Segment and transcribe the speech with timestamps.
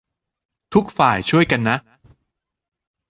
[0.73, 1.77] ทุกฝ่าย ช่วยกันนะ